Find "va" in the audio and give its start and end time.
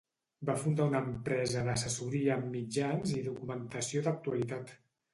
0.49-0.53